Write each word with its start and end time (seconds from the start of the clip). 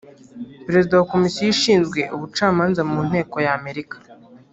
Perezida 0.65 0.93
wa 0.99 1.07
Komisiyo 1.13 1.47
ishinzwe 1.55 1.99
ubucamanza 2.15 2.81
mu 2.91 2.99
Nteko 3.07 3.35
ya 3.45 3.51
Amerika 3.59 3.95